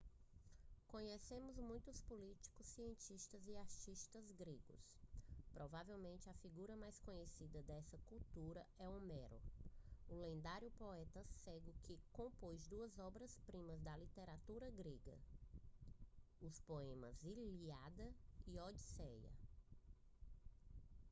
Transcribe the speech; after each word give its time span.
conhecemos 0.87 1.59
muitos 1.59 2.01
políticos 2.01 2.65
cientistas 2.65 3.47
e 3.47 3.55
artistas 3.55 4.31
gregos 4.31 4.89
provavelmente 5.53 6.27
a 6.27 6.33
figura 6.33 6.75
mais 6.75 6.97
conhecida 6.99 7.61
dessa 7.61 7.99
cultura 8.07 8.65
é 8.79 8.89
homero 8.89 9.39
o 10.09 10.15
lendário 10.15 10.71
poeta 10.71 11.23
cego 11.43 11.71
que 11.83 11.99
compôs 12.11 12.65
duas 12.65 12.97
obras 12.97 13.37
primas 13.45 13.79
da 13.83 13.95
literatura 13.95 14.71
grega 14.71 15.15
os 16.41 16.59
poemas 16.61 17.23
ilíada 17.23 18.11
e 18.47 18.57
a 18.57 18.65
odisseia 18.65 19.31